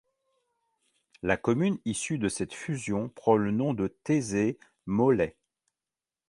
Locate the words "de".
2.17-2.27, 3.75-3.87